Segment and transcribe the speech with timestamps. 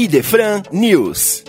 [0.00, 1.42] Idefran News.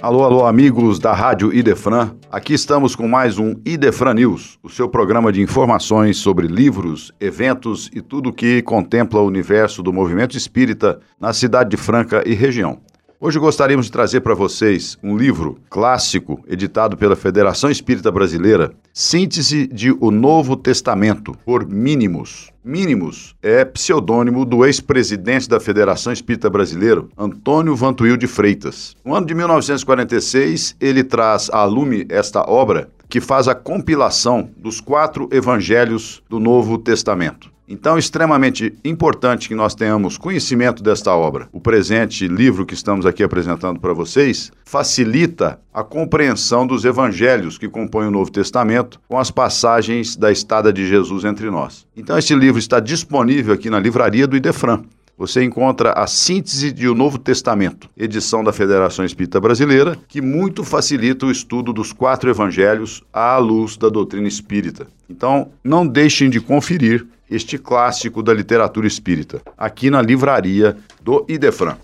[0.00, 2.14] Alô, alô, amigos da Rádio Idefran.
[2.30, 7.90] Aqui estamos com mais um Idefran News, o seu programa de informações sobre livros, eventos
[7.92, 12.78] e tudo que contempla o universo do movimento espírita na cidade de Franca e região.
[13.18, 19.66] Hoje gostaríamos de trazer para vocês um livro clássico editado pela Federação Espírita Brasileira, Síntese
[19.66, 22.50] de O Novo Testamento, por Mínimos.
[22.62, 28.94] Mínimos é pseudônimo do ex-presidente da Federação Espírita Brasileira, Antônio Vantuil de Freitas.
[29.02, 34.78] No ano de 1946, ele traz à lume esta obra que faz a compilação dos
[34.78, 37.55] quatro evangelhos do Novo Testamento.
[37.68, 41.48] Então, é extremamente importante que nós tenhamos conhecimento desta obra.
[41.52, 47.68] O presente livro que estamos aqui apresentando para vocês facilita a compreensão dos evangelhos que
[47.68, 51.86] compõem o Novo Testamento com as passagens da estada de Jesus entre nós.
[51.96, 54.82] Então, este livro está disponível aqui na livraria do Idefran
[55.18, 60.62] você encontra a síntese de O Novo Testamento, edição da Federação Espírita Brasileira, que muito
[60.62, 64.86] facilita o estudo dos quatro evangelhos à luz da doutrina espírita.
[65.08, 71.76] Então, não deixem de conferir este clássico da literatura espírita, aqui na livraria do Idefran.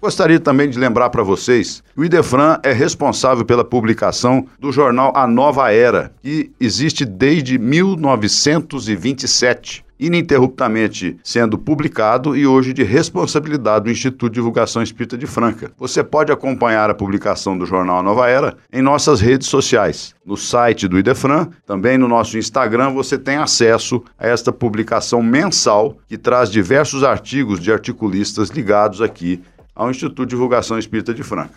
[0.00, 5.12] Gostaria também de lembrar para vocês que o Idefran é responsável pela publicação do jornal
[5.16, 13.90] A Nova Era, que existe desde 1927 ininterruptamente sendo publicado e hoje de responsabilidade do
[13.90, 15.70] Instituto de Divulgação Espírita de Franca.
[15.78, 20.14] Você pode acompanhar a publicação do jornal Nova Era em nossas redes sociais.
[20.24, 25.96] No site do Idefran, também no nosso Instagram, você tem acesso a esta publicação mensal
[26.06, 29.42] que traz diversos artigos de articulistas ligados aqui
[29.74, 31.54] ao Instituto de Divulgação Espírita de Franca.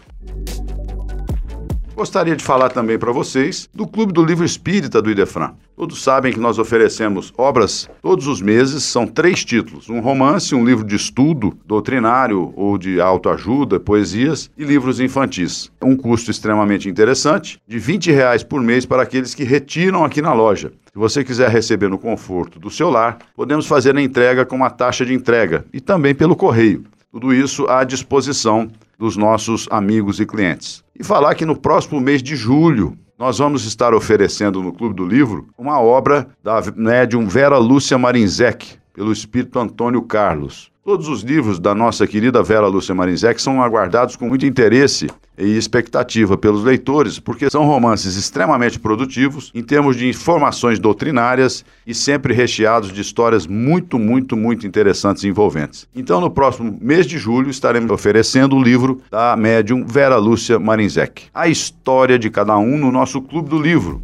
[2.02, 5.53] Gostaria de falar também para vocês do Clube do Livro Espírita do Idefran.
[5.75, 10.66] Todos sabem que nós oferecemos obras todos os meses, são três títulos: um romance, um
[10.66, 15.71] livro de estudo doutrinário ou de autoajuda, poesias e livros infantis.
[15.80, 20.33] Um custo extremamente interessante, de 20 reais por mês para aqueles que retiram aqui na
[20.33, 20.73] loja.
[20.92, 24.71] Se você quiser receber no conforto do seu lar, podemos fazer a entrega com uma
[24.71, 26.83] taxa de entrega e também pelo correio.
[27.11, 28.71] Tudo isso à disposição
[29.02, 30.84] dos nossos amigos e clientes.
[30.95, 35.08] E falar que no próximo mês de julho nós vamos estar oferecendo no Clube do
[35.08, 40.70] Livro uma obra da médium Vera Lúcia Marinzec, pelo espírito Antônio Carlos.
[40.83, 45.55] Todos os livros da nossa querida Vera Lúcia Marinzec são aguardados com muito interesse e
[45.55, 52.33] expectativa pelos leitores, porque são romances extremamente produtivos em termos de informações doutrinárias e sempre
[52.33, 55.87] recheados de histórias muito, muito, muito interessantes e envolventes.
[55.95, 61.25] Então, no próximo mês de julho, estaremos oferecendo o livro da médium Vera Lúcia Marinzec.
[61.31, 64.02] A história de cada um no nosso Clube do Livro.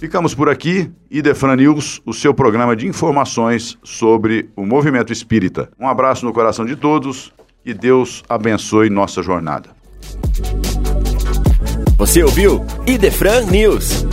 [0.00, 0.90] Ficamos por aqui.
[1.10, 5.70] Idefran News, o seu programa de informações sobre o movimento espírita.
[5.78, 7.30] Um abraço no coração de todos
[7.66, 9.68] e Deus abençoe nossa jornada.
[11.98, 14.06] Você ouviu Idefran News.